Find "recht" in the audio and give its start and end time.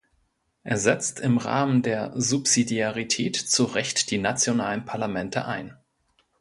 3.65-4.09